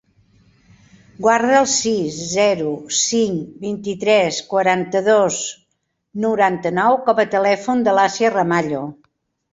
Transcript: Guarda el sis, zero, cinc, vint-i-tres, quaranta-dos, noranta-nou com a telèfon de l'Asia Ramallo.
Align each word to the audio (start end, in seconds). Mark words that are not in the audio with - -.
Guarda 1.25 1.57
el 1.57 1.67
sis, 1.73 2.15
zero, 2.29 2.71
cinc, 3.01 3.51
vint-i-tres, 3.67 4.41
quaranta-dos, 4.55 5.37
noranta-nou 6.27 7.01
com 7.11 7.23
a 7.27 7.31
telèfon 7.37 7.89
de 7.91 7.97
l'Asia 7.99 8.37
Ramallo. 8.39 8.83